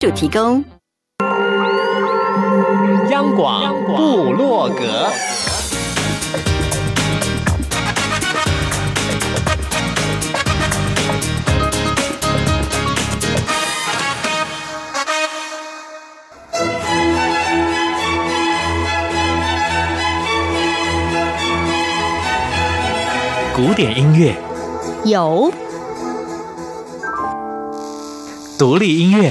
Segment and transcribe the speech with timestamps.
[0.00, 0.64] 就提供。
[3.10, 5.10] 央广布洛格，
[23.54, 24.34] 古典音乐。
[25.04, 25.52] 有，
[28.58, 29.30] 独立音乐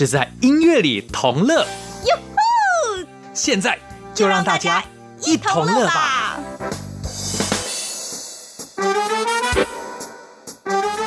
[0.00, 1.56] 是在音乐里同乐。
[1.56, 3.06] 哟呼！
[3.34, 3.78] 现在
[4.14, 4.82] 就让大家
[5.26, 6.40] 一同乐吧。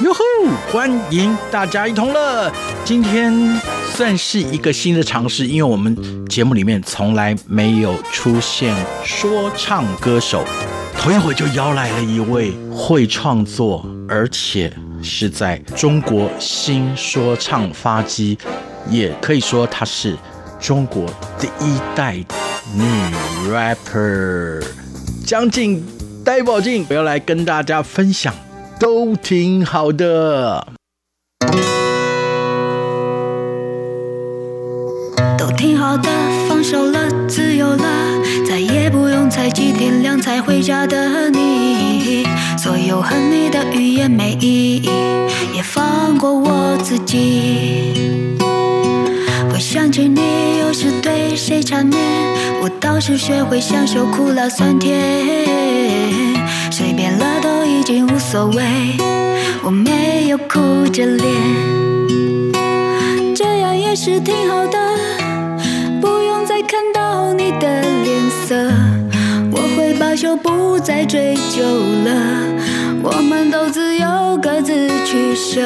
[0.01, 0.23] 哟吼！
[0.71, 2.51] 欢迎大家一同乐。
[2.85, 3.59] 今天
[3.95, 10.45] 算是一个新的尝试，因为我们节目里面从来没有出现说唱歌手，
[10.95, 18.37] 头一回就邀来了一位会创作，而且是在中国新说唱发迹，
[18.89, 20.17] 也可以说她是
[20.59, 21.05] 中国
[21.39, 22.15] 第一代
[22.75, 22.83] 女
[23.51, 24.63] rapper
[25.25, 25.85] 将进
[26.23, 28.33] 戴宝静，我要来跟大家分享。
[28.79, 30.67] 都挺好的，
[35.37, 36.09] 都挺好的，
[36.49, 37.85] 放手了，自由了，
[38.45, 42.25] 再也不用猜忌天亮才回家的你。
[42.57, 44.89] 所有恨你的语言没意义，
[45.55, 48.35] 也放过我自己。
[49.63, 51.97] 想起你有时对谁缠绵，
[52.61, 54.93] 我倒是学会享受苦辣酸甜。
[56.69, 58.61] 随便了都已经无所谓，
[59.63, 61.25] 我没有哭着脸，
[63.33, 64.77] 这样也是挺好的，
[66.01, 68.69] 不用再看到你的脸色，
[69.49, 71.63] 我会罢休，不再追究
[72.03, 72.11] 了，
[73.01, 75.61] 我们都自由各自取舍，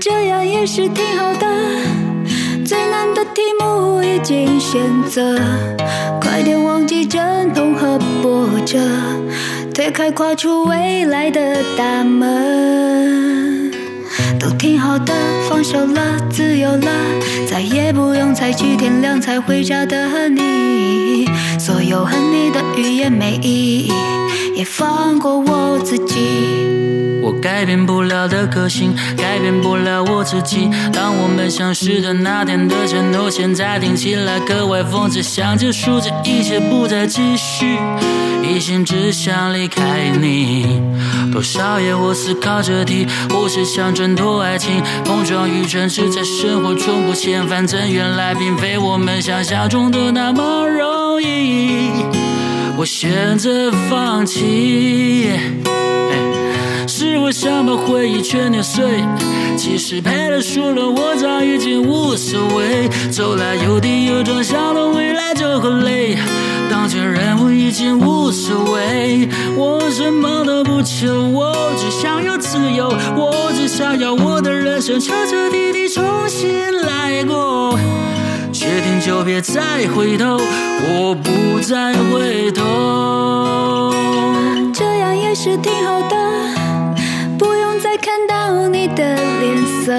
[0.00, 1.46] 这样也是挺好，的
[3.38, 5.38] 题目已经选择，
[6.20, 8.80] 快点忘记阵痛和波折。
[9.72, 13.70] 推开跨出未来的大门，
[14.40, 15.14] 都挺好的，
[15.48, 16.90] 放手了，自由了，
[17.48, 21.24] 再也不用猜去天亮才回家的你。
[21.60, 23.92] 所有恨你的语言没意义，
[24.56, 27.07] 也放过我自己。
[27.28, 30.70] 我改变不了的个性，改变不了我自己。
[30.94, 35.22] 当我们相识的那天的承诺，现在听起来格外讽刺。
[35.22, 37.78] 想结束这一切，不再继续，
[38.42, 40.80] 一心只想离开你。
[41.30, 51.90] 多少夜我思考这题，我是想挣脱爱情，碰撞与争执在生活中不嫌烦，真原来并非我们想象中的那么容易。
[52.78, 55.28] 我选择放弃。
[56.98, 58.84] 是我想把回忆全碾碎，
[59.56, 62.88] 其实赔了输了，我早已经无所谓。
[63.12, 66.18] 走来有跌有撞，想到未来就很累。
[66.68, 76.50] 当前任务已经无所谓，我什么都不求，我只想要自由，我只想要我的人生彻彻底底重新
[76.82, 77.78] 来过。
[78.52, 80.36] 决定就别再回头，
[80.82, 82.64] 我不再回头，
[85.40, 86.16] 是挺好的。
[87.38, 89.92] 不用再看到你的脸色，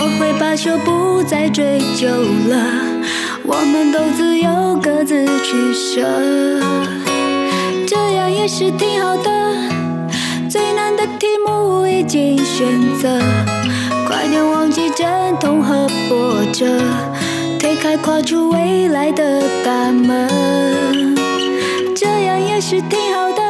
[0.00, 2.56] 我会罢休，不再追究了。
[3.44, 6.02] 我们都自由，各自取舍，
[7.86, 9.30] 这样也是挺好的。
[10.50, 12.66] 最难的题目已经选
[13.00, 13.20] 择，
[14.08, 15.06] 快点忘记阵
[15.38, 16.66] 痛和波折，
[17.60, 21.14] 推开跨出未来的大门，
[21.94, 23.41] 这样也是挺好的。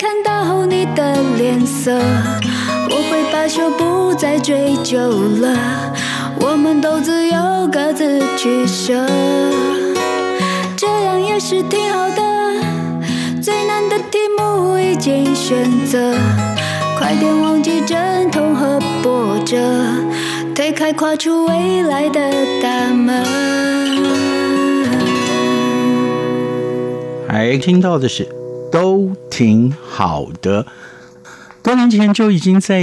[0.00, 1.92] 看到你的脸色，
[2.88, 5.92] 我会罢休，不再追究了。
[6.40, 8.94] 我们都自由，各自取舍，
[10.74, 12.22] 这样也是挺好的。
[13.42, 16.14] 最难的题目已经选择，
[16.98, 19.58] 快点忘记阵痛和波折，
[20.54, 22.32] 推开跨出未来的
[22.62, 23.22] 大门。
[27.28, 28.39] 还听到的是。
[28.70, 30.66] 都挺好的。
[31.62, 32.82] 多年前就已经在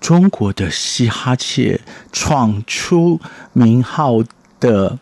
[0.00, 1.80] 中国的嘻哈界
[2.12, 3.20] 闯出
[3.52, 4.22] 名号
[4.58, 4.98] 的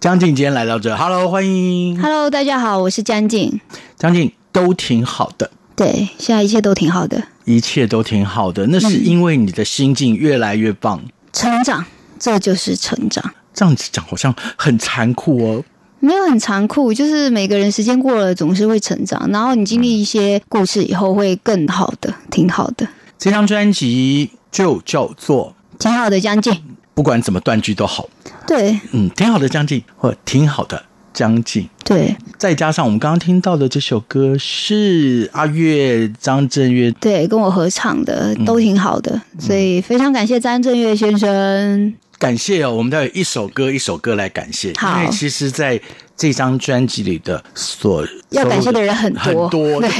[0.00, 3.60] 江静，今天来到这，Hello，欢迎，Hello，大家好，我是江静，
[3.96, 11.84] 江静都挺好的，对，现在一切都挺好的，一切都挺好的，那是因为你的心境越来越棒，嗯、成长，
[12.18, 13.32] 这就是成长。
[13.54, 15.64] 这样子讲好像很残酷哦，
[16.00, 22.86] 没有很残酷，就是每个人时间过了总是会成长，然后你经历一些故事以后会更好的，挺好的。
[23.18, 26.52] 这张专辑就叫做《挺好的将近》，
[26.94, 28.08] 不管怎么断句都好。
[28.46, 31.68] 对，嗯，挺好的将近，或挺好的将近。
[31.84, 41.94] 对，再加上我们刚刚听到的这首歌是阿月张震岳对跟我合唱的，都挺好的，嗯、所以非常感谢张震岳先生。
[42.18, 45.80] 感谢哦，我们待会一首歌一首歌来感谢，好因为其实在
[46.16, 49.80] 这张专辑里的所要感谢的人很多很多。
[49.80, 49.90] 对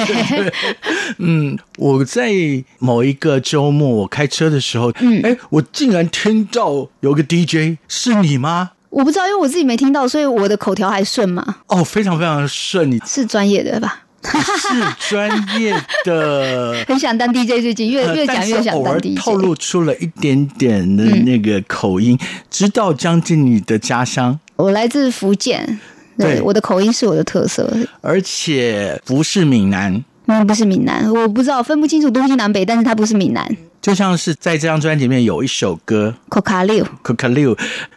[0.42, 0.52] 对
[1.18, 2.30] 嗯，我在
[2.78, 8.70] 某一个周末我开车的时候，嗯，哎，我竟然听到有个 DJ 是你吗？
[8.88, 11.56] 我不知道，因为我自己没听到，所以我的口条还顺吗？
[11.66, 14.05] 哦，非常非常顺，你是专业的吧？
[14.26, 15.30] 是专
[15.60, 15.74] 业
[16.04, 22.18] 的， 很想当 DJ，最近越越讲越想当 DJ，透露出了一点点的那个口音。
[22.20, 24.38] 嗯、知道将近你的家乡？
[24.56, 25.78] 我来自福建，
[26.18, 26.40] 对，对。
[26.40, 27.70] 我的口音是我的特色，
[28.00, 33.56] 而且不是闽南，嗯，不是闽南，我不知道分不清楚东西南北，但是它不是闽南。
[33.80, 37.56] 就像是在这张专辑里面有一首歌《可卡六》，可卡六，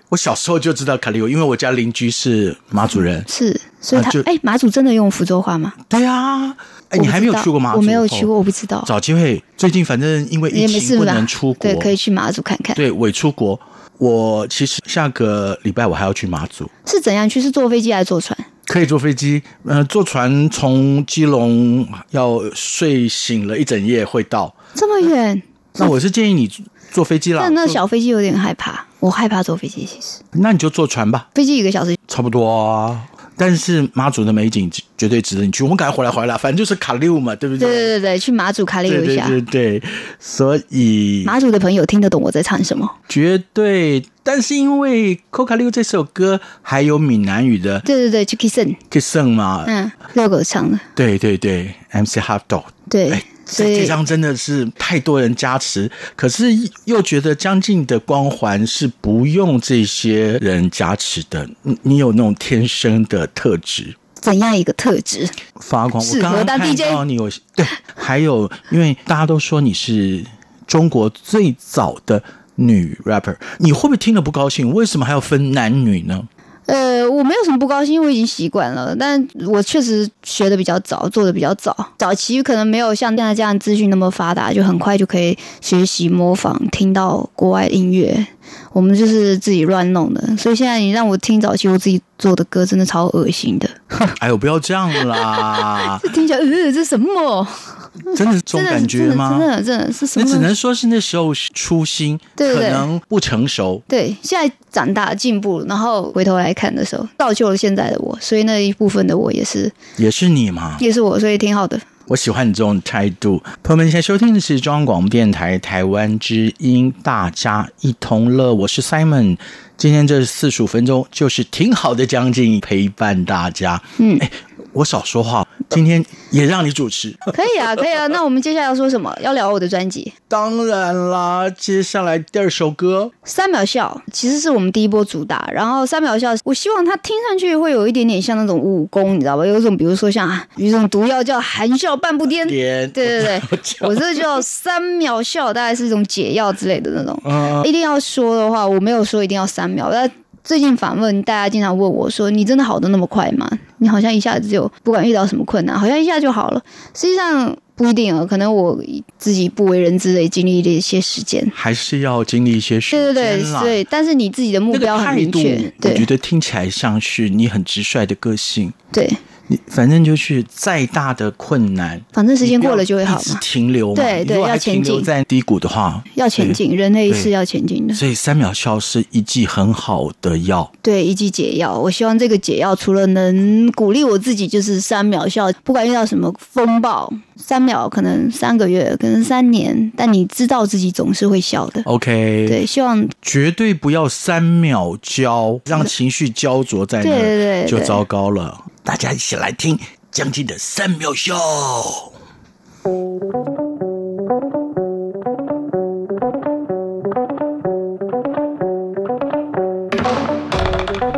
[0.09, 5.73] 我小时候就知道卡六，因为我家邻居是马祖人，是，所以他哎、欸，马祖真的用福州话吗？
[5.87, 6.45] 对啊，
[6.89, 7.77] 哎、欸，你还没有去过马祖？
[7.77, 8.83] 我没有去过，我不知道。
[8.85, 12.75] 找机会，最近反正因为疫情不能出国，对，可以去马祖看看。
[12.75, 13.59] 对，伪出国，
[13.97, 16.69] 我其实下个礼拜我还要去马祖。
[16.85, 17.41] 是怎样去？
[17.41, 18.37] 是坐飞机还是坐船？
[18.69, 24.55] 可以坐飞机，呃，坐船从基隆要睡醒了一整夜会到。
[24.75, 25.41] 这么远？
[25.73, 26.47] 那我是建议你
[26.91, 27.39] 坐飞机啦。
[27.41, 29.83] 但那小飞机有点害怕，我害怕坐飞机。
[29.85, 31.29] 其实，那你就坐船吧。
[31.33, 33.05] 飞机一个小时差不多啊。
[33.39, 35.63] 但是马祖的美景绝对值得你去。
[35.63, 37.67] 我们赶快回来回来，反正就是卡六嘛，对不对？
[37.67, 39.27] 对对对，去马祖卡六一下。
[39.27, 39.89] 对对对，
[40.19, 42.87] 所以马祖的朋友听得懂我在唱什么？
[43.07, 44.03] 绝对。
[44.21, 50.79] 但是因为《扣卡六》这首歌还有闽南语的，对对对，就 Kissen，Kissen 嘛，嗯，六狗唱的。
[50.93, 53.11] 对对对，MC Hot Dog，对。
[53.11, 56.45] 哎这张真的是太多人加持，可是
[56.85, 61.49] 又觉得将近的光环是不用这些人加持的。
[61.63, 63.95] 你你有那种天生的特质？
[64.13, 65.27] 怎样一个特质？
[65.61, 66.05] 发光。
[66.05, 67.65] 我刚刚看到你有对，
[67.95, 70.23] 还有因为大家都说你是
[70.67, 72.21] 中国最早的
[72.53, 74.71] 女 rapper，你会不会听了不高兴？
[74.71, 76.23] 为什么还要分男女呢？
[76.69, 78.95] 呃，我没有什么不高兴，因为我已经习惯了。
[78.95, 81.75] 但我确实学的比较早，做的比较早。
[81.97, 88.27] 早期可能没有像现在这样资讯那么发达，就很快就可以学习模仿，听到国外音乐。
[88.71, 93.69] 我们就是自己乱弄的，所以现在你让我听早期我自己做的歌，真的超恶心的。
[94.19, 95.99] 哎呦，不要这样啦！
[96.03, 97.47] 这听起来，呃，这是什么？
[98.15, 99.37] 真的是这种感觉吗？
[99.37, 100.25] 真的，真的，是什么？
[100.25, 103.81] 你只能说是那时候初心，可能不成熟。
[103.87, 108.17] 对，现在长大进步，然后回头来看的时候，造就了现在的我。
[108.21, 111.79] 所以那一部分的我也是，也是你嘛，也是我，所以挺好的。
[112.07, 113.39] 我喜欢你这种态度。
[113.61, 118.51] 朋友们，现在收听的是中央广播电台台湾之音，大家一同乐。
[118.51, 119.37] 我是 Simon，
[119.77, 123.79] 今天这四十五分钟就是挺好的，将近陪伴大家。
[123.99, 124.31] 嗯，哎，
[124.73, 125.47] 我少说话。
[125.75, 128.07] 今天也让你主持，可以啊，可以啊。
[128.07, 129.15] 那我们接下来要说什么？
[129.21, 130.11] 要聊我的专辑？
[130.27, 135.49] 当然啦，接下来第二首歌《三秒笑》其实是我们第一波主打。
[135.53, 139.45] 然后《三秒笑》，我希望它听上去会有一点点像那种武功，你知道吧？
[139.45, 143.41] 有一种比如说像有一种毒药叫含笑半步癫， 对对对，
[143.81, 147.21] 我这叫三秒笑，大概是一种解药之类的那种。
[147.25, 150.09] 嗯，一定要说的话，我没有说一定要三秒，但。
[150.43, 153.49] 最近访问，大家经常问我说：“你真的好的那么快吗？
[153.77, 156.61] 你好像一下子就不管遇到什么困难，好像一下就好了。
[156.93, 158.81] 实际上不一定啊，可能我
[159.17, 163.13] 自己不为人知的经历了一些时间，还是要经历一些时间。
[163.13, 168.73] 对对对，对，但是你自己的目标很明确，我觉得听起来像是你很直率的个性。
[168.91, 169.09] 对。
[169.49, 173.37] 你反正就是再大的困难，反正时间过了就会好嘛。
[173.41, 175.03] 停留嘛，对对，要前进。
[175.03, 176.75] 在低谷的话，要前进。
[176.75, 181.77] 人类是要前进的，所以三秒笑是一剂很好的药，对，一剂解药。
[181.77, 191.81] 我希望这个解药除了能鼓励我自己，就是三秒笑，不管遇到什么风暴，三秒可能三个月，可能三年，但你知道自己总是会笑的。
[191.85, 198.63] OK，对，希望绝对不要三秒焦，让情绪焦灼在那，对对对，就糟糕了。
[198.89, 199.77] 大家一起来听
[200.09, 201.35] 将军的三秒笑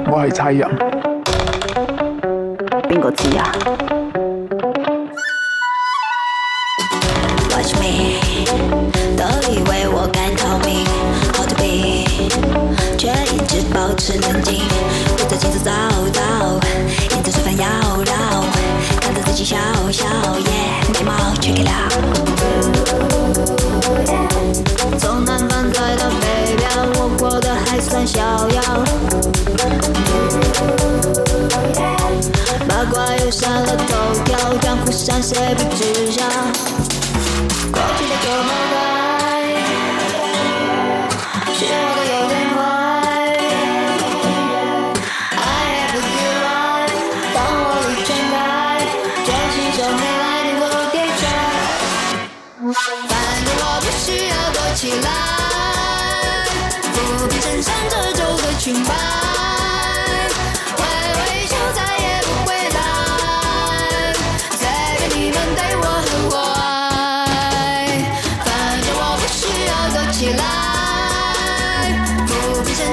[0.06, 0.70] 我系差人
[2.90, 3.91] 边个知啊？
[35.34, 35.36] 湖
[35.76, 35.91] 上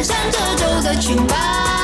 [0.01, 1.78] 穿上褶皱的裙摆。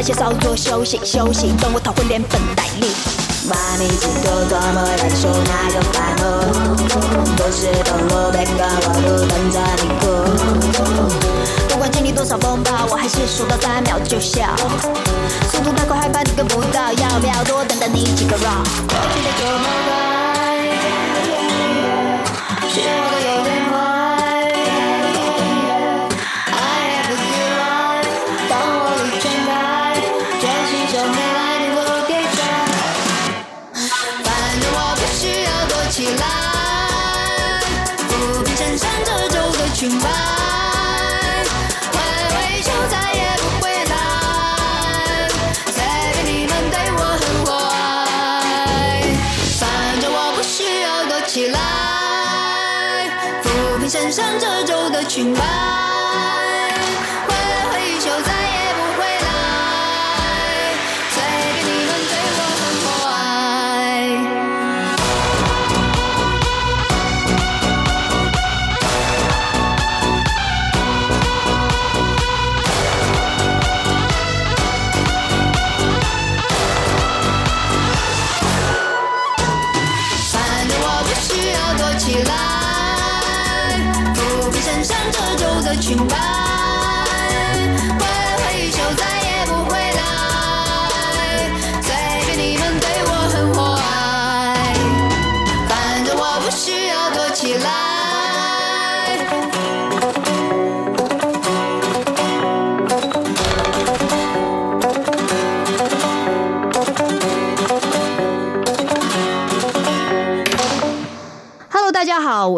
[0.00, 2.86] 在先稍作休息休息，等我讨回连本带利。
[3.50, 6.24] 把你记住多么难受，那个烦恼，
[7.36, 10.02] 都是等我别跟我都等着你哭。
[11.68, 14.56] 不管经历多少风暴，我还是数到三秒就笑。
[15.52, 19.59] 速度太快，害怕你跟不到，要不要多等等你几个 round？
[54.10, 55.40] 身上褶皱的裙摆，
[85.90, 86.39] 皱的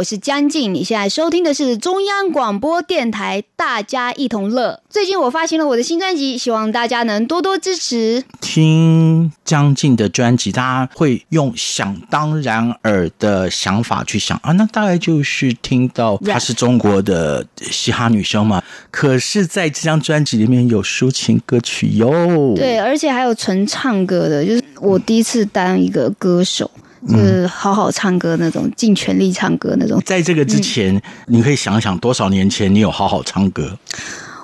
[0.03, 4.81] 我是江静，你现在收听的是中央广播电台，大家一同乐。
[4.91, 8.25] 最近我发行了我的新专辑，希望大家能多多支持。
[8.41, 18.61] 听江静的专辑，大家会用想当然耳的想法去想啊，那大概就是听到她是中国的嘻哈女生嘛。
[18.91, 26.69] 可是，在这张专辑里面有抒情歌曲哟，对，而且还有纯唱歌的，就是我第一次当一个歌手。
[27.09, 30.01] 就是好好唱歌那种，尽全力唱歌那种。
[30.05, 33.77] 在这个之前，嗯，你可以想想多少年前你有好好唱歌？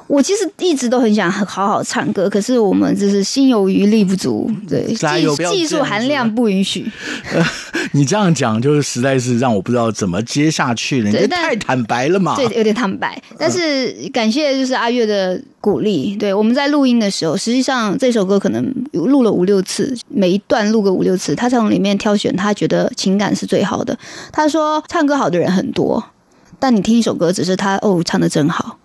[0.08, 6.90] 我其实一直都很想好好唱歌，可是我们就是心有余力不足，对， 技技术含量不允许。
[7.32, 7.44] 呃，
[7.92, 12.34] 你这样讲就是实在是让我不知道怎么接下去了，你太坦白了嘛？
[12.36, 13.20] 对，有点坦白。
[13.38, 16.16] 但是感谢就是阿月的鼓励。
[16.16, 23.96] 对，我们在录音的时候，实际上这首歌可能录了五六次，每一段录个五六次，他从里面挑选他觉得情感是最好的。
[24.32, 26.02] 他说唱歌好的人很多，
[26.58, 28.78] 但你听一首歌，只是他哦唱的真好。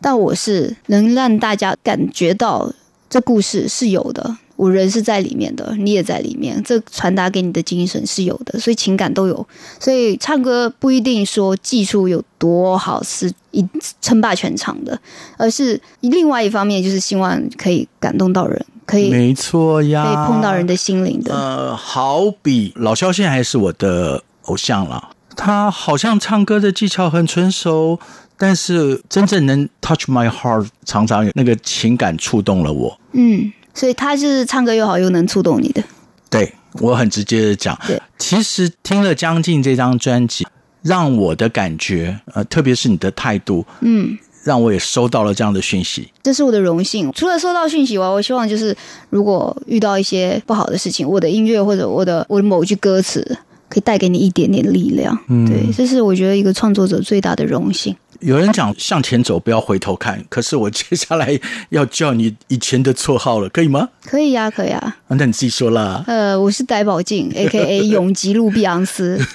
[0.00, 2.72] 但我是能让大家感觉到
[3.08, 9.46] 这故事是有的，我人是在里面的，你也在里面，这传达给你的精神是有的，所以情感都有。
[9.78, 13.66] 所以唱歌不一定说技术有多好是一
[14.00, 14.98] 称霸全场的，
[15.36, 21.34] 而是另外一方面就是希望可以感动到人，可以没错呀，可以碰到人的心灵的。
[21.34, 27.98] 呃，好比老萧现在还是我的偶像了，他好像唱歌的技巧很纯熟。
[28.40, 32.98] 但是真正能 touch my heart，常常有那个情感触动了我。
[33.12, 35.84] 嗯，所以他是唱歌又好又能触动你的。
[36.30, 37.78] 对，我很直接的讲。
[37.86, 40.46] 对，其实听了《将近》这张专辑，
[40.80, 46.08] 让我的感觉，呃，特别是你的态度，嗯，让我也收到了这样的讯息。
[46.22, 47.12] 这是我的荣幸。
[47.12, 48.74] 除了收到讯息外，我希望就是
[49.10, 53.36] 如果遇到一些不好的事情，我的音乐或者我的我的某一句歌词
[53.68, 55.18] 可以带给你一点点力量。
[55.28, 57.94] 嗯，对，这是我觉得一个创作者最大的荣幸。
[58.20, 60.22] 有人讲向前走，不要回头看。
[60.28, 61.38] 可是我接下来
[61.70, 63.88] 要叫你以前的绰号了，可以吗？
[64.04, 64.96] 可以呀、啊，可以啊。
[65.08, 66.04] 那你自己说啦。
[66.06, 67.86] 呃，我是戴宝静，A.K.A.
[67.86, 69.18] 永吉路碧昂斯。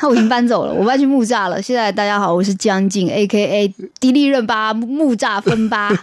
[0.00, 1.60] 他我已经搬走了，我搬去木栅了。
[1.60, 3.74] 现在大家好，我是江静，A.K.A.
[3.98, 5.90] 迪丽热巴木栅分巴。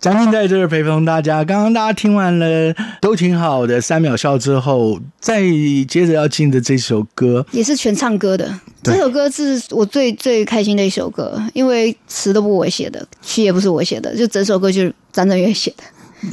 [0.00, 1.44] 将近在这儿陪同大家。
[1.44, 5.42] 刚刚大家听完了都挺好的三秒笑之后，再
[5.86, 8.50] 接着要进的这首歌也是全唱歌的。
[8.82, 15.84] 这首歌是我最最开心的一首歌，因为词都不我写的，曲也不是我写的，就整首歌就是张震岳写的。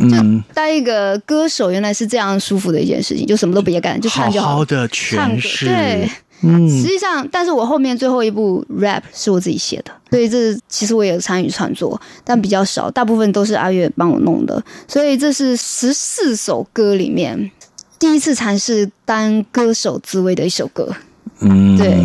[0.09, 0.17] 就
[0.53, 4.49] 当一个歌手，原来是这样舒服的一件事情，就什么都别干，就唱就好。
[4.49, 6.09] 好好的诠释，对。
[6.41, 14.63] 嗯，实际上，但是我后面最后一部 rap 是我自己写的，所以这其实我也参与创作，但比较少，大部分都是阿月帮我弄的。
[14.87, 17.49] 所以这是十四首歌里面
[17.97, 20.93] 第一次尝试当歌手滋味的一首歌。
[21.39, 21.97] 嗯，对，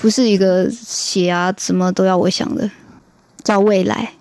[0.00, 2.68] 不是一个写啊什么都要我想的，
[3.44, 4.12] 叫未来。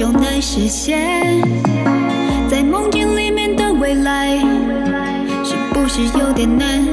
[0.00, 1.42] 要多久能实现？
[2.48, 4.38] 在梦境里面的未来，
[5.42, 6.84] 是不是有点难？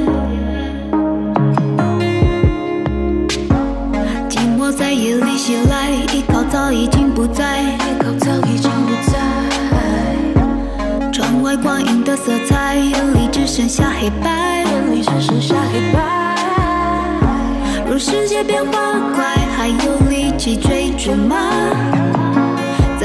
[4.28, 7.62] 寂寞在夜里袭来，依靠早已经不在。
[7.62, 9.20] 依靠早已经不在。
[11.12, 14.64] 窗外光影的色彩，眼里只剩下黑白。
[14.64, 16.02] 眼里只剩下黑白。
[17.88, 18.72] 若世界变化
[19.14, 21.36] 快，还有力气追逐吗？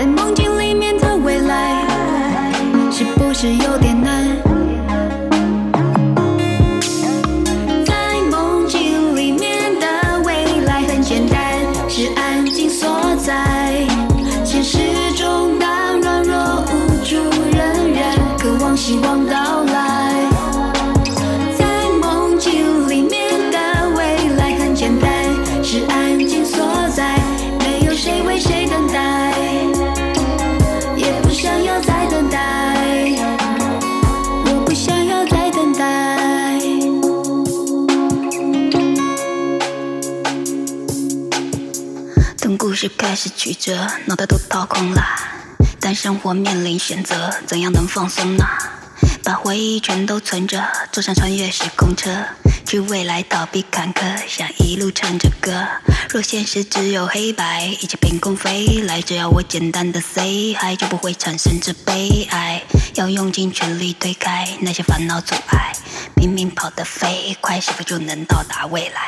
[0.00, 1.84] 在梦境里面的未来
[2.90, 4.24] 是不是有点难？
[7.84, 9.86] 在梦境里面的
[10.24, 11.36] 未来很简单
[11.86, 13.86] 是安静所在
[14.42, 14.78] 现实
[15.18, 15.66] 中的
[16.00, 17.16] 软弱无助
[17.54, 19.36] 仍然渴望希望的
[42.80, 45.02] 是开始曲折，脑袋都掏空了。
[45.78, 48.44] 但生活面临选择，怎样能放松呢？
[49.22, 52.10] 把回忆全都存着，坐上穿越时空车，
[52.64, 55.66] 去未来逃避坎坷，想一路唱着歌。
[56.08, 62.62] 若现实只有黑白，一切凭空飞来，只要我简单的 say hi，就不会产生这悲哀。
[62.94, 65.70] 要用尽全力推开那些烦恼阻碍，
[66.16, 69.02] 拼命跑得飞快，是否就能到达未来？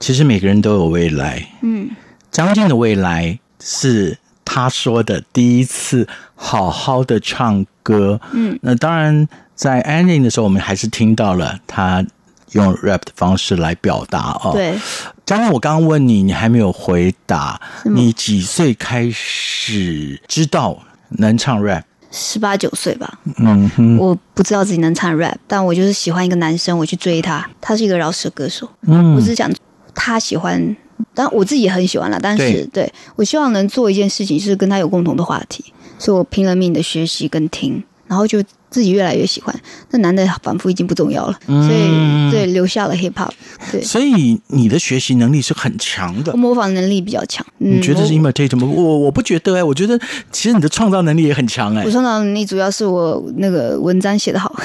[0.00, 1.46] 其实每个人都有未来。
[1.62, 1.88] 嗯，
[2.34, 8.20] 将近的未来是他说的第一次好好的唱歌。
[8.32, 12.04] 嗯，那当然在 ending 的时候，我们还是听到了他
[12.50, 14.50] 用 rap 的方式来表达哦。
[14.52, 14.76] 对，
[15.24, 17.60] 将近我刚刚问你，你还没有回答。
[17.84, 20.76] 你几岁开始知道
[21.10, 21.84] 能唱 rap？
[22.10, 23.16] 十八九岁吧。
[23.36, 27.48] 嗯哼，我不知道自己能唱 rap，但我就是喜欢一个男生，我去追他。
[27.60, 28.68] 他是一个饶舌歌手。
[28.88, 29.48] 嗯，我只是想。
[29.96, 30.76] 他喜欢，
[31.14, 32.18] 但我自己也很喜欢啦。
[32.20, 35.64] 但是，对，对我希望能做一件事情，是跟他有共同的话题，
[35.98, 39.54] 所以我拼了命的学习跟听，然后就自己越来越喜欢。
[39.90, 43.30] 那男的仿佛已经不重要了，所以对留下了 hip hop。
[43.70, 47.46] 对，所以你的学习能力是很强的，我模仿能力比较强。
[47.58, 48.66] 你觉得是 imitate 吗？
[48.66, 49.98] 我我不觉得哎、欸，我觉得
[50.32, 51.86] 其实你的创造能力也很强哎、欸。
[51.86, 54.54] 我创造能力主要是我那个文章写的好。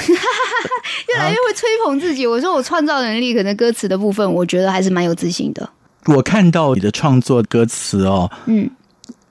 [1.08, 2.26] 越来越会吹捧自己。
[2.26, 5.68] 我说我创造能力，可能歌词的部分，我觉得还是蛮有自信的。
[6.06, 8.70] 我看到你的创作歌词哦，嗯，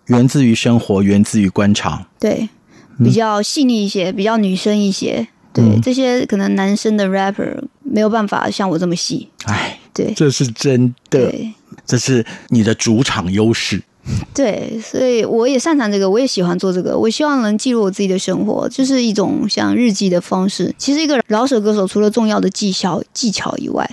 [0.06, 2.48] 源自于生活，源自于观察，对，
[3.00, 5.28] 比较细腻一些，比较女生一些。
[5.52, 9.28] 对，嗯、这些可能男生的 rapper 没有办法像我这么细。
[9.46, 11.52] 哎，对，这是真的，对，
[11.88, 13.82] 这是你的主场优势。
[14.34, 16.98] 对，所以我也擅长这个，我也喜欢做这个。
[16.98, 20.74] 我希望能记录我自己的生活，就是一种像日记的方式。
[20.78, 23.88] 其实，一个饶舌歌手除了重要的技巧技巧以外，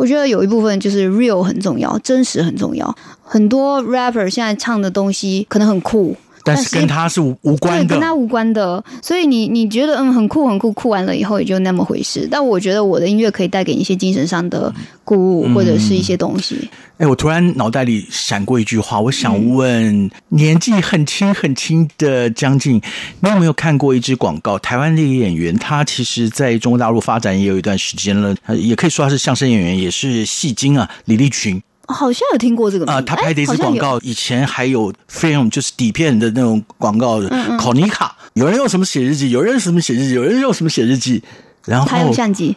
[0.00, 2.96] 我觉得有一部分就是 real 很重要，真实很重要。
[3.22, 6.16] 很多 rapper 现在唱的东西可能很酷。
[6.54, 12.28] 但是跟他是无无关的，跟他无关的，所以你你觉得嗯很酷很酷，酷完了以后也就那么回事。
[12.30, 14.72] 但我觉得我的音乐可以带给你一些精神上的
[15.04, 16.68] 鼓舞，或者是一些东西。
[16.98, 22.80] 哎、我突然脑袋里闪过一句话，我想问、嗯、年纪很轻很轻的将近，
[23.20, 24.58] 你有没有看过一支广告？
[24.58, 31.62] 台湾的一个演员，他其实在中国大陆发展也有一段时间了，也可以说他是相声演员，也是戏精啊，李立群。
[31.92, 41.22] 好像有听过这个啊、呃，他拍的一支广告，以前还有 film 就是底片的那种广告的，考尼卡，有人用什么写日记，有人用什么写日记，有人用什么写日记，
[41.66, 42.56] 然后他用相机。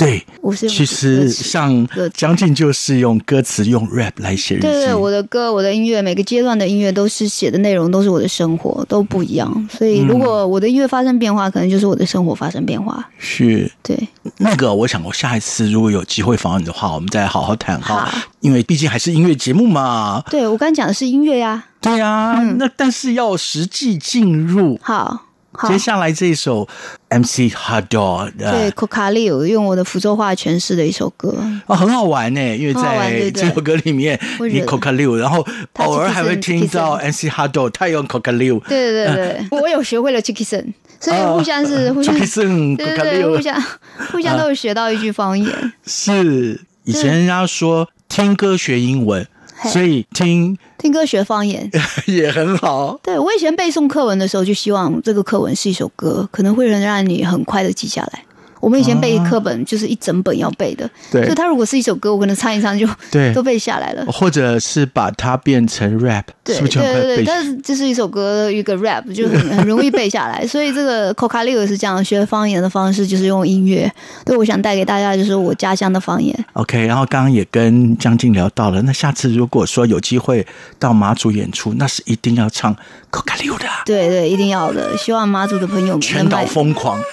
[0.00, 4.66] 对，我是其实像将近就是用歌词用 rap 来写日记。
[4.66, 9.68] 对对，我的歌，我的音乐，每个阶段的音乐都是写的内容都是我的生活，都不一样。
[9.70, 13.06] 所以如果我的音乐发生变化，可能就是我的生活发生变化。
[13.18, 14.08] 是，对。
[14.38, 18.10] 那个，我想我下一次如果有机会访问你的话，我们再好好谈哈。
[18.40, 20.22] 因为毕竟还是音乐节目嘛。
[20.30, 21.66] 对，我刚讲的是音乐呀。
[21.80, 24.78] 对呀，嗯，那但是要实际进入。
[24.82, 25.26] 好。
[25.68, 26.66] 接下来这一首
[27.08, 31.34] MC Hardor，对 Coca-Leo 用我的福州话诠释的一首歌。
[31.66, 35.46] 哦，很好玩呢，因为在这首歌里面你 Coca-Leo，然后
[35.78, 39.46] 偶尔还会听到 MC HotDog 他用 Coca-Leo，对对对。
[39.50, 43.62] 对，我有学会了 Chicken，所以互相是互相 Chicken，对对，互相
[44.12, 45.72] 互相都有学到一句方言。
[45.86, 49.26] 是以前人家说听歌学英文，
[49.68, 50.56] 所以听。
[50.78, 51.70] 听歌学方言
[52.06, 52.98] 也很好。
[53.02, 58.22] 对，我以前背诵课文的时候，就希望这个课文是一首歌，可能会能让你很快的记下来。
[58.60, 61.22] 我们以前背课本就是一整本要背的，对。
[61.24, 64.04] 所以它如果是一首歌，我可能唱一唱就对 都背下来了。
[64.06, 66.24] 或者是把它变成 rap，
[66.58, 67.24] 对对对对。
[67.24, 70.46] 但是这是一首歌一个 rap 就很很容易背下来。
[70.46, 73.90] 所以这个 c o c a l i o 是这样学方言的方式，就是用音乐。
[74.24, 76.34] 对，我想带给大家就是我家乡的方言。
[76.54, 80.46] OK，然后刚刚也跟江静聊到了，那下次如果说有机会
[80.78, 82.72] 到马祖演出，那是一定要唱
[83.12, 83.66] c o c a l i o 的。
[83.84, 84.96] 对对，一定要的。
[84.96, 87.00] 希望马祖的朋友们全岛疯狂。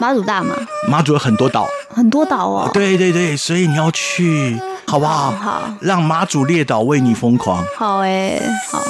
[0.00, 0.54] 马祖大吗？
[0.88, 2.70] 马祖有很多岛，很多岛哦。
[2.72, 5.30] 对对对，所以你要去，好不好？
[5.32, 7.64] 好，让马祖列岛为你疯狂。
[7.76, 8.82] 好哎，好。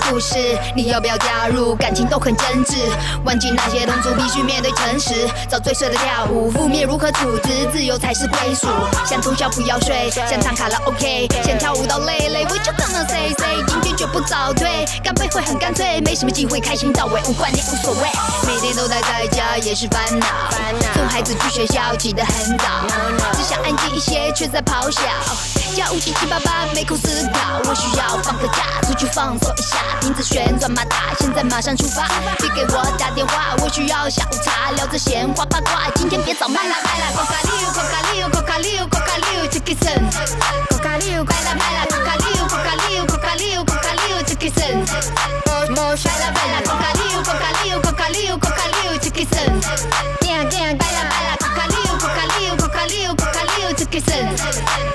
[0.00, 0.36] 故事，
[0.74, 1.74] 你要不要加入？
[1.74, 2.76] 感情都很真挚，
[3.24, 5.28] 忘记那些通俗，必须面对诚实。
[5.50, 7.68] 找最帅的跳舞，负面如何处置？
[7.72, 8.68] 自由才是归属。
[9.04, 12.44] 想通宵不要睡，想唱卡拉 OK，想跳舞到累累。
[12.44, 14.04] We just gonna say say，今天绝。
[14.14, 18.08] 不早退，干杯会很干脆，没什么机会开心到尾，无关你无所谓。
[18.46, 20.26] 每天都待在家也是烦恼，
[20.94, 22.64] 送孩子去学校起得很早，
[23.32, 25.00] 只想安静一些却在咆哮，
[25.74, 28.73] 家务七七八八没空思考，我需要放个假
[29.14, 40.02] 放松一下，瓶子旋转马达，现在马上出发，别给我打电话，我需要下午茶，聊着闲话八卦，今天别早卖啦卖啦，口卡利欧口卡利欧口卡利欧口卡利欧 take it slow，
[40.68, 44.82] 口卡利欧卖啦卖啦，口卡卡利欧口卡卡利欧 take it slow，
[45.76, 49.46] 莫帅啦卖啦，口卡利欧口卡利欧口卡利欧口卡利欧 take it slow，
[50.26, 52.16] 干干卖啦卖啦，口卡卡利欧口卡
[53.30, 54.93] 卡利欧 take it slow。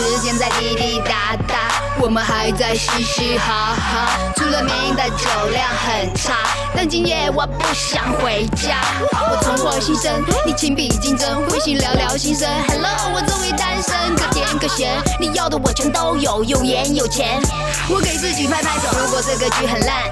[0.00, 4.32] 时间在滴滴答答，我们还在嘻嘻哈哈。
[4.34, 6.32] 出了名的酒量很差，
[6.74, 8.80] 但今夜我不想回家。
[9.12, 10.10] 我重获新生，
[10.46, 12.48] 你情比金坚，回信聊聊心声。
[12.68, 17.40] Hello，我终于单身，可甜可咸，你要的我全都有，有颜有钱。
[17.88, 20.08] 我给自己拍拍手，如果这个剧很烂，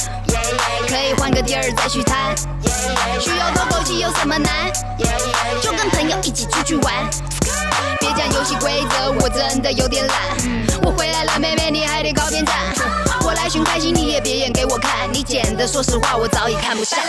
[0.87, 2.37] 可以换个地儿再续摊。
[3.19, 4.53] 需要透口气有什么难？
[5.63, 6.95] 就跟朋友一起出去玩。
[8.09, 10.17] 别讲游戏规则，我真的有点懒。
[10.83, 12.55] 我回来了，妹妹，你还得靠边站。
[13.23, 15.13] 我来寻开心，你也别演给我看。
[15.13, 16.97] 你剪的，说实话，我早已看不下。
[16.97, 17.09] 快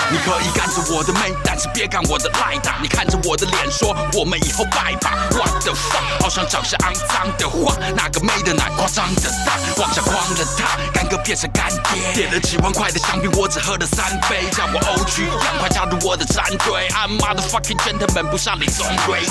[0.11, 2.75] 你可以干着我的妹，但是别干我的赖打。
[2.81, 5.15] 你看着我的脸说，我们以后拜吧。
[5.31, 7.73] What the fuck，好像讲些肮脏的话。
[7.95, 12.13] 那个妹的奶夸张的大，妄想诓了她，干哥变成干爹。
[12.13, 16.89] 点了几万块的香槟，我只喝了三杯，叫我 OG，赶快加入我的战队。
[16.89, 19.21] I'm motherfucking gentleman，不像李宗瑞。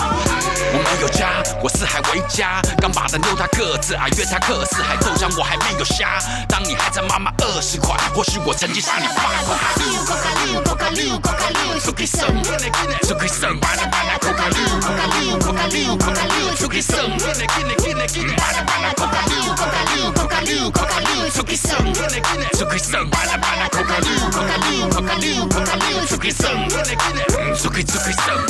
[0.72, 6.18] 我没有家，我四海为家，刚把他妞他个子矮，约他客四海豆浆，我还没有瞎。
[6.48, 9.30] 当你还在妈妈二十块，或许我曾经是你爸。
[10.64, 12.43] コカリウコカリウ好きそう好
[13.19, 21.93] きそうバナバナコカリウコカリウコカリウコカリウ好きそうバナバナコカリウコカリウコカリウコカリウ好きそう好
[22.71, 26.77] きそうバナバナコカリウコカリウコカリウコカリウ好きそう好
[27.73, 28.45] き好きそう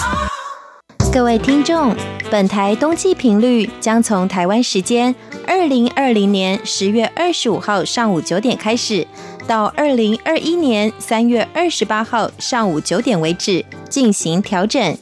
[1.13, 1.95] 各位听众，
[2.30, 5.15] 本台冬季频率将从台湾时间
[5.48, 9.08] 二零二零年十月二十五号上午九点开始。
[9.51, 14.97] 到二零二一年三月二十八号上午九点为止进行调整，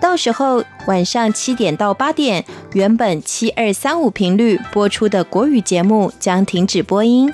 [0.00, 7.32] 到时候晚上七点到八点，原本七二三五频率播出的国语节目将停止播音。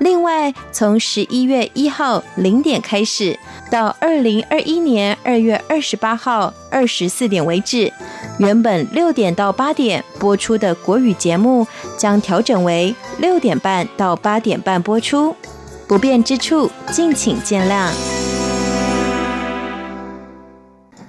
[0.00, 3.38] 另外，从十一月一号零点开始，
[3.70, 7.92] 到二零二一年二月二十八号二十四点为止，
[8.40, 11.64] 原本六点到八点播出的国语节目
[11.96, 15.36] 将调整为六点半到八点半播出。
[15.92, 17.92] 不便之处，敬请见谅。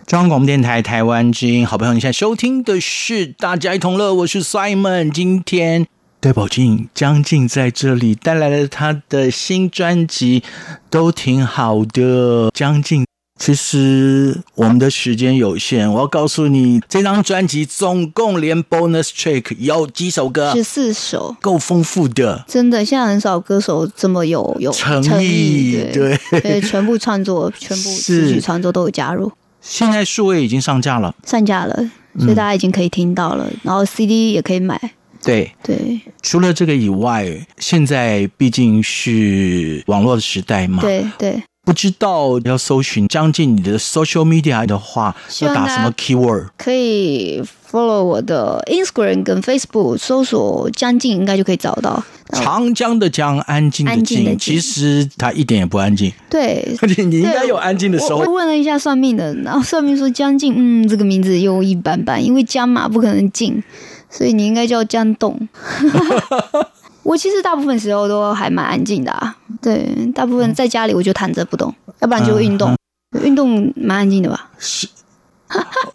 [0.05, 5.09] 中央广播电台台湾之音，好朋友，你现在收听的是《大家一同乐》，我是 Simon。
[5.09, 5.87] 今天
[6.19, 10.43] 戴宝静将近在这里带来了他的新专辑，
[10.89, 13.05] 都挺好的，将近。
[13.45, 20.53] 其实我们的时间有限，我要告诉你，这张专辑总共连 bonus track 有几首歌？
[20.55, 22.45] 十四首，够丰富的。
[22.47, 29.29] 真的，现在很少歌手这么有有诚意，对全部创作， 全部词曲创作都有加入。
[29.59, 31.75] 现在数位已经上架了，上架了，
[32.19, 34.79] 所以大家已经可以听到了，嗯、然后 CD 也可以买。
[35.21, 41.43] 对对，除了这个以外，现在毕竟是网络的时代嘛，对对。
[41.65, 46.47] 不知道要搜寻将近你的 social media 的话，要打什么 keyword？
[46.57, 52.03] 可以 follow 我的 Instagram 跟 Facebook，搜索将近应该就可以找到。
[52.33, 56.11] 长江的江，安静的静，其实它一点也不安静。
[56.29, 58.17] 对， 而且你应该有安静的时候。
[58.19, 63.63] 我问了一下算命的，然后算命说将近，嗯，这个名字又一般般，因为江嘛不可能静，
[64.09, 65.47] 所以你应该叫江栋。
[67.03, 72.75] 我其实大部分时候都还蛮安静的啊，对，大部分在家里我就躺着不动，要不然就运动，
[73.17, 74.49] 嗯、运动蛮安静的吧？
[74.59, 74.87] 是，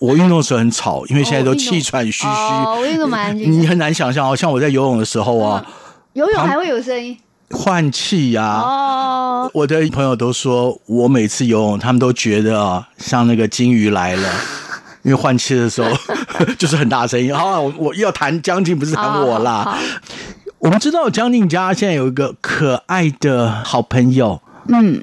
[0.00, 2.24] 我运动的时候很吵，因为现在都气喘吁吁。
[2.26, 3.52] 哦，我运动蛮安静。
[3.52, 5.64] 你很难想象哦，像我在游泳的时候啊，
[6.14, 7.18] 游泳还会有声音，
[7.50, 8.61] 换气呀。
[8.62, 14.31] 哦，我的朋友都说我每次游泳，他们都觉得啊，像那个金鱼来了，
[15.02, 15.90] 因为换气的时候
[16.57, 17.35] 就是很大声音。
[17.35, 19.78] 好，我我要谈将近，不是谈我啦。
[20.61, 25.03] 我们知道江静家现在有一个可爱的好朋友，嗯，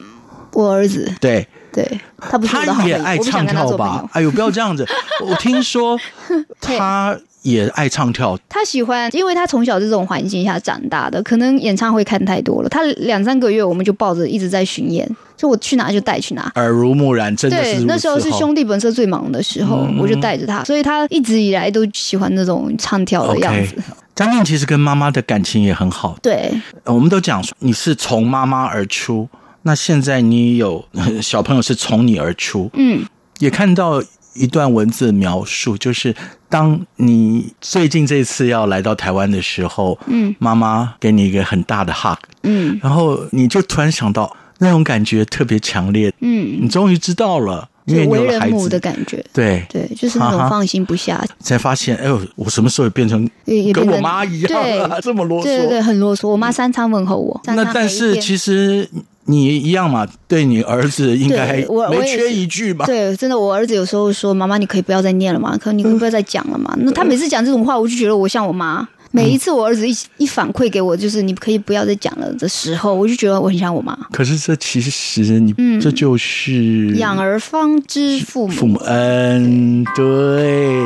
[0.51, 4.09] 我儿子，对，对他不是我的好朋友，他也爱唱跳吧？
[4.13, 4.87] 哎呦，不要这样子！
[5.21, 5.99] 我听说
[6.61, 12.69] 他也爱唱跳，他喜欢，因为他从小这种环境下长大的，可能演唱会看太多了。
[12.69, 17.75] 他两三个月我们就抱着一直在巡演，就我去哪就带去哪，耳濡目染，真的是。
[17.75, 23.75] 对，那时候是兄弟本色最忙的时候，嗯、我就带着他，所以他一直以来都喜欢那种唱跳的样子。
[23.75, 23.83] Okay.
[24.15, 26.17] 将进其实跟妈妈的感情也很好。
[26.21, 26.49] 对，
[26.85, 29.27] 我们都讲说你是从妈妈而出，
[29.67, 30.85] 那现在你有
[31.21, 32.69] 小朋友是从你而出。
[32.73, 33.03] 嗯，
[33.39, 34.01] 也看到
[34.35, 36.15] 一段文字描述，就是
[36.47, 47.67] 当你最近这次要来到台湾的时候，嗯，妈妈给你一个很大的 hug，嗯，然后你就突然想到那种感觉特别强烈，嗯，你终于知道了。
[47.85, 51.23] 因为为人母的感觉，对对，就是那种放心不下。
[51.39, 53.29] 才发现，哎呦，我什么时候也变成
[53.71, 54.97] 跟我妈一样了？
[55.05, 56.27] 这么啰嗦，对对，很啰嗦。
[56.27, 57.39] 我妈三餐问候我。
[57.45, 58.89] 那但是其实
[59.25, 62.85] 你一样嘛，对你儿子应该没缺一句吧？
[62.85, 65.57] 对，真的，我儿子有时候说：“妈妈，你可以不要再念了嘛？
[65.57, 68.87] 可你可以不要再讲了嘛？”那他每次讲这种话，我就觉得我像我妈。
[69.11, 73.97] 每一次我儿子一一反馈给我，就是你可以不要再讲了的时候，我就觉得我很像我妈。
[74.11, 79.85] 可是这其实你，嗯，这就是养儿方知父母父母恩。
[79.95, 80.81] 对，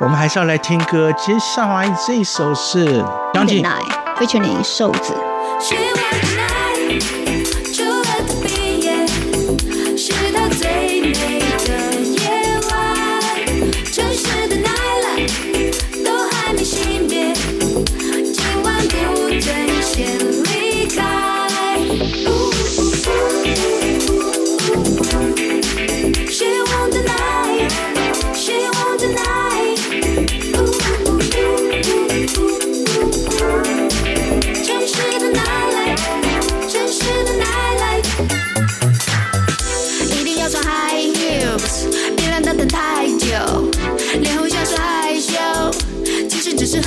[0.00, 1.12] 我们还是要来听歌。
[1.14, 3.64] 接下来这一首是将进
[4.16, 5.12] ，featuring 瘦子。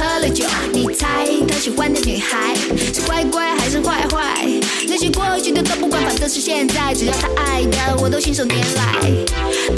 [0.03, 2.53] 喝了酒，你猜他喜欢的女孩
[2.93, 4.45] 是乖乖还是坏坏？
[4.85, 6.93] 那些过去的都不管，反正是现在。
[6.93, 9.09] 只要他爱的，我都信手拈来。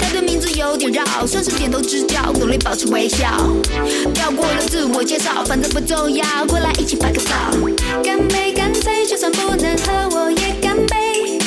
[0.00, 3.28] 他的名字有点绕，算是点头之交，努力保持微笑。
[4.12, 6.24] 跳过了自我介绍，反正不重要。
[6.48, 7.30] 过来一起拍个照，
[8.02, 11.38] 干杯干杯，就算不能喝我也干杯。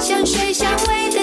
[0.00, 1.22] 香水香味对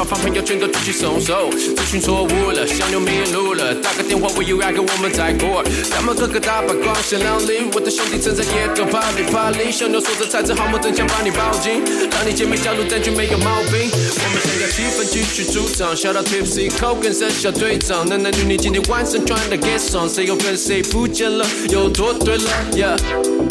[0.00, 5.62] 四面八方朋友全都举起双手，资讯错误了，小妞迷路了，打个电话我有爱跟我们在过。
[5.90, 11.82] 他们个个大把光鲜亮丽，我的兄弟正在夜头啪里啪里，小妞说着彩字号码，正想把你抱紧，
[12.12, 13.90] 让你姐妹加入单曲没有毛病。
[13.92, 22.96] 我们想要气氛继续主张，Shout out Tipsy Coke 跟三小队长，男男女女今天晚上穿的 get on，谁又跟谁不见了，又多对了？Yeah，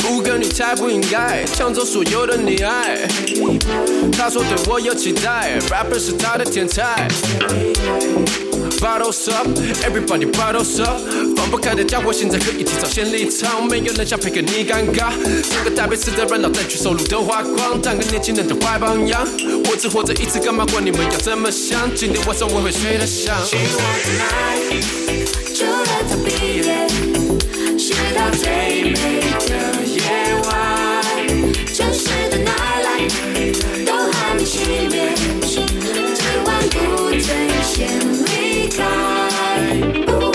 [0.10, 3.08] 五个女才不应该抢走所有的你爱。
[4.18, 7.08] 他说对我有期待，rapper 是他的天才。
[8.80, 11.02] Bottles up，everybody bottles up，
[11.36, 15.12] 放不开的家伙现在可以提早先离场，没有人想配合你尴尬。
[15.52, 19.28] 整个台北市的热闹，争取收入都花光，当个年轻人的坏榜样。
[19.66, 21.94] 我只活着一次，干嘛管你们要怎么想？
[21.94, 23.36] 今天晚上我会睡得香。
[23.46, 23.64] 希望
[24.06, 26.30] tonight，除了他毕
[26.64, 26.88] 业，
[27.78, 28.96] 是他最美
[29.50, 29.52] 的
[29.84, 30.00] 夜
[30.46, 30.48] 晚。
[31.74, 34.96] 城市的 nightlife 都还没熄灭，
[36.72, 37.88] 不准先
[38.26, 40.29] 离开。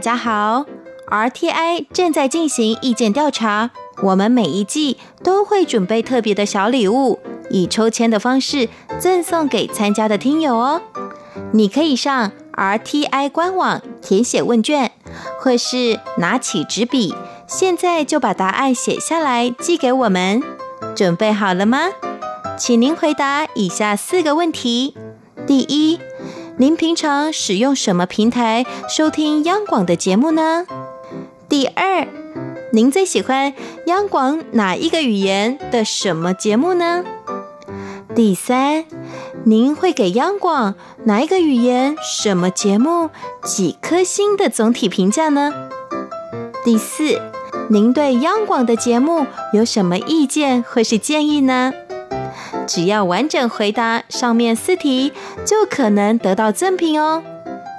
[0.00, 0.64] 大家好。
[1.10, 3.70] RTI 正在进行意见调查，
[4.02, 7.18] 我们每一季都会准备特别的小礼物，
[7.50, 10.80] 以抽签的方式赠送给参加的听友哦。
[11.52, 14.90] 你可以上 RTI 官网填写问卷，
[15.38, 17.14] 或是拿起纸笔，
[17.46, 20.42] 现在就把答案写下来寄给我们。
[20.96, 21.90] 准备好了吗？
[22.56, 24.96] 请您回答以下四个问题：
[25.46, 26.00] 第一，
[26.60, 30.66] 您平常使用什么平台收听央广的节目呢？
[31.48, 32.06] 第二，
[32.74, 33.54] 您最喜欢
[33.86, 37.02] 央广哪一个语言的什么节目呢？
[38.14, 38.84] 第三，
[39.44, 43.08] 您会给央广哪一个语言什么节目
[43.42, 45.54] 几颗星的总体评价呢？
[46.62, 47.22] 第四，
[47.70, 51.72] 您对央广的节目有什么意见或是建议呢？
[52.70, 55.12] 只要完整回答上面四题，
[55.44, 57.20] 就可能得到赠品哦。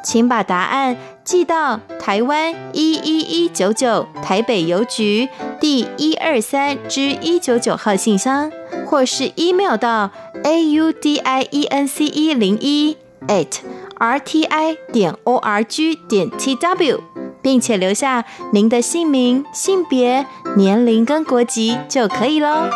[0.04, 5.30] 请把答案寄到台湾一一一九九台北邮局
[5.62, 8.52] 第一二三之一九九号信箱，
[8.86, 10.12] 或是 email 到
[10.44, 12.98] a u d i e n c e 零一
[13.30, 13.60] at
[13.98, 17.00] r t i 点 o r g 点 t w，
[17.42, 20.26] 并且留下您的姓名、性别、
[20.58, 22.68] 年龄跟国籍就可以喽。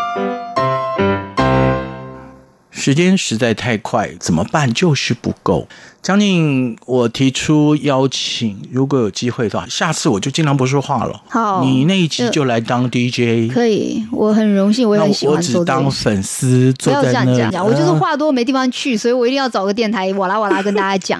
[2.86, 4.72] 时间实在太快，怎么办？
[4.72, 5.68] 就是不够。
[6.04, 11.20] 将近我提出邀请，如果有机会的话，下次我就尽量不说话了。
[11.28, 13.52] 好，你那一集就来当 DJ。
[13.52, 15.62] 可以，我很荣幸，我也很喜欢做。
[15.62, 17.24] 我只当粉丝，坐在那。
[17.24, 21.20] 不要这样讲，我就是话多没地方去，所以我一定要找个电台，哇啦哇啦跟大家讲。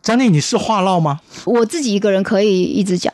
[0.00, 1.18] 将近，你是话唠吗？
[1.44, 3.12] 我自己一个人可以一直讲。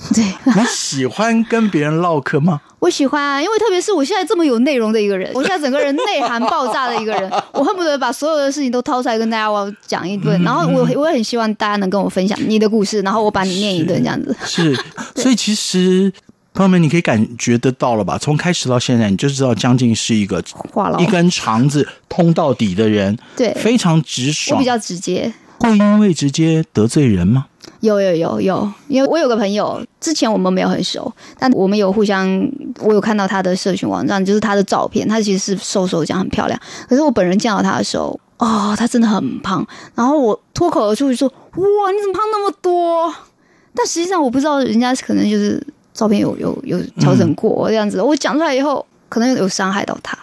[0.14, 0.24] 对，
[0.54, 2.60] 你喜欢跟别人唠嗑吗？
[2.78, 9.48] 我喜欢啊，因为特别是我现在这么有内容的一个人， 我现在整个人内涵爆炸的一个人，我恨不得把所有的事情都掏出来跟大家
[9.86, 10.42] 讲一顿。
[10.42, 14.34] 然后我我也很希望大家能跟我分享你的故事，然后我把你念一顿这样子。
[14.44, 14.74] 是，
[15.14, 16.10] 所以其实
[16.54, 18.16] 朋友们，你可以感觉得到了吧？
[18.16, 20.42] 从开始到现在，你就知道将近是一个
[20.98, 25.30] 一根肠子通到底的人，对，非常直爽，我比较直接。
[25.58, 27.44] 会因为直接得罪人吗？
[27.80, 32.28] 有有有有，因为我有个朋友，之前我们没有很熟，但我们有互相，
[32.80, 36.60] 我有看到他的社群网站，就是他的照片，他其实是瘦瘦这样很漂亮。
[36.88, 39.66] 可是我本人见到他的时候，哦，他真的很胖。
[39.94, 41.26] 然后我脱口而出就说
[41.56, 43.12] ：“哇，你怎么胖那么多？”
[43.74, 45.64] 但实际上我不知道，人家可能就是
[45.94, 48.02] 照片有有有调整过这样子。
[48.02, 50.18] 我讲出来以后，可能有伤害到他。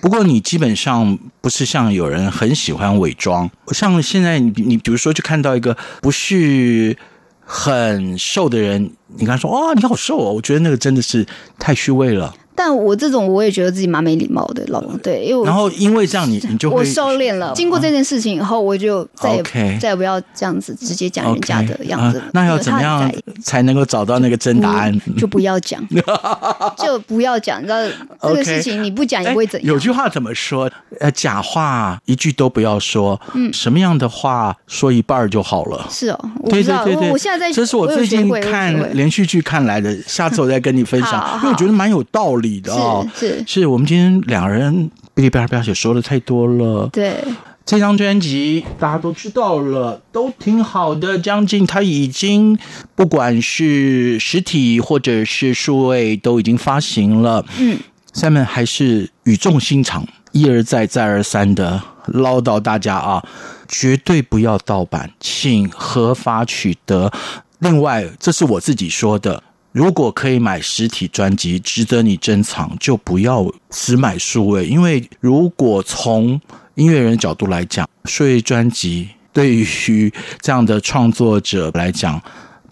[0.00, 6.96] 不过你基本上不是像有人很喜欢伪装，像现在你你比如说就看到一个不是
[7.40, 11.26] 很瘦的人，你跟他说哦，你好瘦哦，我觉得那个真的是
[11.58, 12.34] 太虚伪了。
[12.62, 17.54] 但我这种我也觉得自己蛮没礼貌的，老公对，因为然后因为这样你 你就会我收敛了。
[17.54, 22.18] 经过这件事情以后，我就再也.再也不要这样子直接讲人家的样子。
[22.18, 22.30] Okay.
[22.34, 23.10] 那要怎么样
[23.42, 24.94] 才能够找到那个真答案？
[25.16, 25.82] 就不要讲，
[26.76, 27.62] 就不要讲。
[27.62, 27.78] 你知道
[28.20, 29.72] 这个事情你不讲也不会怎样。
[29.72, 30.70] 有句话怎么说？
[31.00, 33.18] 呃，假话一句都不要说。
[33.32, 35.86] 嗯，什么样的话说一半就好了。
[35.88, 39.96] 是哦，对对对对，我，我现在在，这是我最近看连续剧看来的。
[40.06, 42.49] 下次我再跟你分享，因为我觉得蛮有道理。
[42.58, 46.88] 的哦，是是，是我们今天两人哔哩吧啦吧啦说的太多了。
[46.90, 47.22] 对，
[47.66, 51.18] 这张专辑大家都知道了，都挺好的。
[51.18, 52.58] 将近他已经
[52.94, 57.44] 不管是实体或者是数位都已经发行了。
[57.58, 57.78] 嗯
[58.14, 63.22] ，Simon 还是语重心长，一而再再而三的唠叨大家啊，
[63.68, 67.12] 绝对不要盗版，请合法取得。
[67.58, 69.42] 另外，这是我自己说的。
[69.72, 74.66] 如果可以买实体专辑，值得你珍藏，就不要只买数位。
[74.66, 76.40] 因为如果从
[76.74, 82.20] 音乐人角度来讲，数位专辑对于这样的创作者来讲，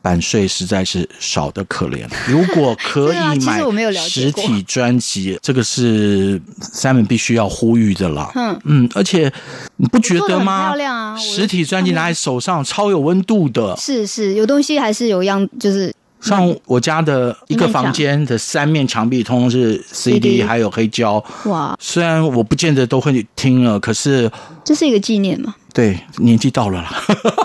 [0.03, 2.05] 版税实在是少的可怜。
[2.27, 8.29] 如果可以买实体专辑，这个是 Simon 必须要呼吁的了。
[8.35, 9.33] 嗯嗯，而且
[9.77, 10.71] 你不觉得吗？
[10.71, 11.17] 漂亮啊！
[11.17, 13.77] 实体专辑拿在手上超有温度的。
[13.77, 15.95] 是是，有东西还是有样，就是。
[16.21, 21.23] 像我家的一个房间的三面墙壁，通通是 CD，还有黑胶。
[21.45, 21.77] 哇！
[21.81, 24.31] 虽然我不见得都会听了，可是
[24.65, 25.55] 这是一个纪念嘛？
[25.73, 26.93] 对，年纪到了啦。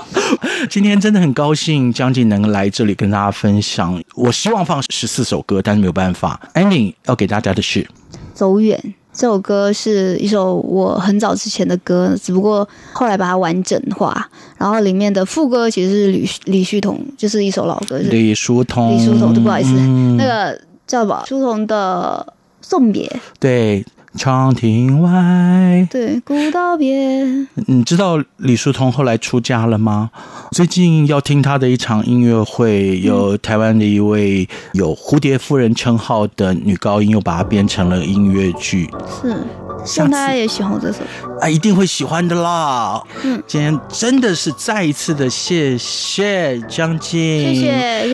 [0.70, 4.02] 今天真的很高兴，将近能来这里跟大家分享。
[4.16, 6.40] 我希望放十四首歌，但是没有办法。
[6.56, 7.88] ending 要给大家的是
[8.34, 8.96] 走远。
[9.14, 14.28] 这首歌是一首我很早之前的歌，只不过后来把它完整化。
[14.58, 17.98] 然后里面的副歌其实是李李旭同，就是一首老歌。
[18.00, 21.24] 李叔同，李叔同，对，不好意思，嗯、那个叫什么？
[21.28, 23.10] 叔同的送别。
[23.40, 23.86] 对，
[24.16, 25.88] 长亭外。
[25.90, 27.48] 对，古道边。
[27.68, 30.12] 你知道李叔同后来出家了吗？
[30.52, 38.90] 最近要听他的一场音乐会，有台湾的一位有蝴蝶夫人称号的女高音，又把它编成了音乐剧。
[39.22, 39.36] 是，
[39.84, 41.00] 希望大家也喜欢这首
[41.42, 43.02] 啊，一定会喜欢的啦。
[43.24, 48.14] 嗯，今天真的是再一次的谢谢将进，谢谢。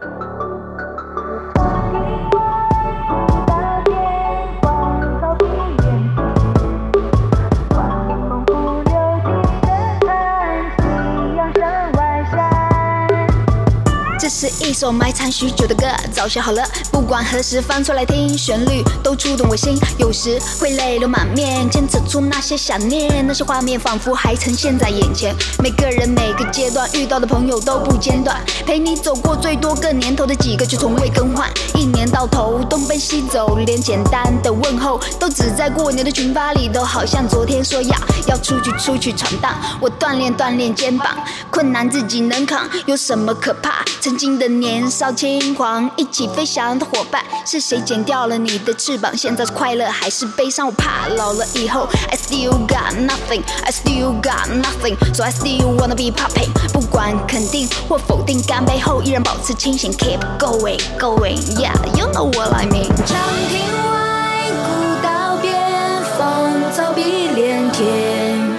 [14.30, 25.36] 是一首埋藏许久的歌，早写好了，不管何时翻出来听，旋律都触动我心，有时会泪流满面，牵扯出那些想念，那些画面仿佛还呈现在眼前。
[25.64, 31.50] 每个人每个阶段遇到的朋友都不间断，陪你走过最多个年头的几个却从未更换。
[31.74, 39.56] 一年到头东奔西走，连简单的问候都只在过年的群发里，都好像昨天说要要出去出去闯荡。
[39.82, 41.18] 我锻炼锻炼肩膀，
[41.50, 43.84] 困难自己能扛，有什么可怕？
[44.00, 44.30] 曾经。
[44.40, 49.12] 的年少轻狂，一起飞翔的伙伴，是谁剪掉了你的翅膀？
[49.18, 50.68] 现在是快乐还是悲伤？
[50.68, 56.50] 我怕老了以后，I still got nothing, I still got nothing, so I still wanna be popping。
[56.72, 62.88] 不管肯定或否定，干杯后依然保持清醒，keep going, going, yeah, you know what I mean。
[63.06, 63.18] 长
[63.50, 63.60] 亭
[63.92, 64.68] 外，古
[65.04, 67.02] 道边，芳草碧
[67.36, 68.58] 连天，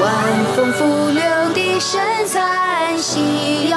[0.00, 0.10] 晚
[0.56, 1.22] 风拂柳
[1.54, 3.63] 笛声残，夕阳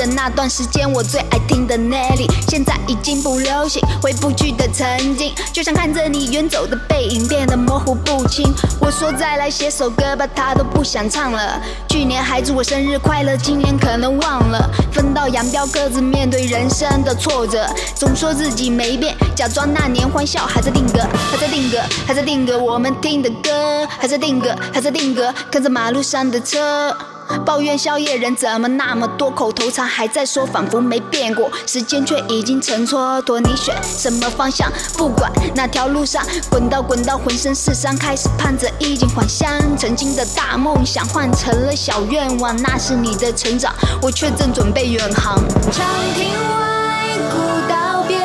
[0.00, 2.26] 的那段时间我最爱听的 Nelly？
[2.48, 8.50] 现在已经不流行，回不去的曾经，就像看着你远走的背影变得模糊不清。
[8.80, 11.60] 我说再来写首歌吧，他都不想唱了。
[11.86, 14.70] 去年还祝我生日快乐，今年可能忘了。
[14.90, 26.96] 分道扬镳，各自面对人生的挫折，总说自己没变，假装那年欢笑还在定格，还在定格，还在定格我们听的歌，还在定格，还在定格，看着马路上的车。
[27.44, 33.40] 抱怨宵夜人怎么那么多，口头禅还在说，仿佛没变过，时间却已经成蹉跎。
[33.40, 34.70] 你选什么方向？
[34.96, 39.48] 不管哪条路上，滚到滚到浑身是伤，开始盼着衣锦还乡。
[39.76, 45.36] 曾经的大梦想换成了小愿望，那是你的成长，我却正准备远航。
[45.70, 48.20] 长亭外，古道边，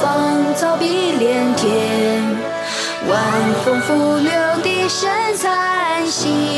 [0.00, 2.36] 芳草碧连天，
[3.08, 3.20] 晚
[3.64, 4.32] 风拂柳
[4.62, 6.57] 笛声残，夕阳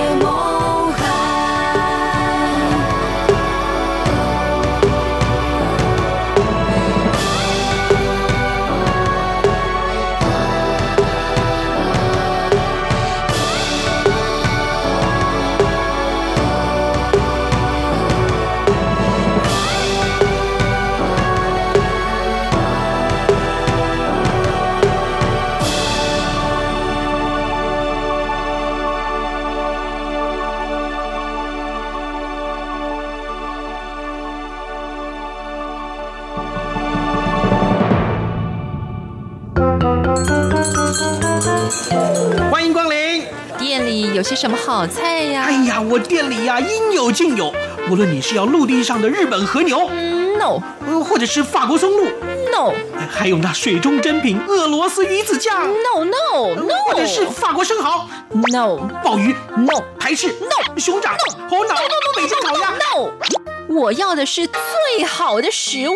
[44.81, 45.43] 好菜呀？
[45.45, 47.53] 哎呀，我店里呀应有尽有，
[47.87, 49.87] 无论你是要陆地上的日本和牛
[50.39, 50.59] ，no，
[51.03, 52.05] 或者是法国松露
[52.51, 52.73] ，no，
[53.07, 58.09] 还有那水中珍品俄罗斯鱼子酱，no no no，或者是法国生蚝
[58.51, 61.75] ，no，鲍鱼，no，排翅，no，熊掌，no，猴脑，
[62.15, 63.11] 北京烤鸭，no，
[63.67, 65.93] 我要的是最好的食物。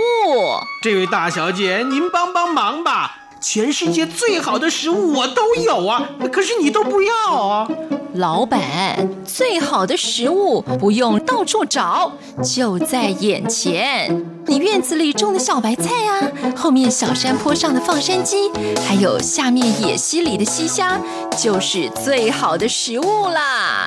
[0.83, 3.17] 这位大小姐，您帮帮忙吧。
[3.47, 7.67] 全世界最好的食物我都有啊，可是你都不要啊！
[8.15, 12.11] 老板，最好的食物不用到处找，
[12.43, 14.25] 就在眼前。
[14.47, 18.49] 你院子里种的小白菜啊，后面小山坡上的放山鸡，
[18.87, 20.99] 还有下面野溪里的溪虾，
[21.37, 23.85] 就是最好的食物啦！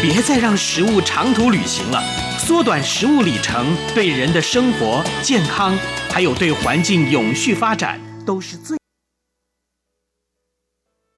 [0.00, 2.00] 别再让食物长途旅行了，
[2.46, 5.76] 缩短食物里程，对人的生活、健康，
[6.08, 8.76] 还有对环境永续发展，都是最。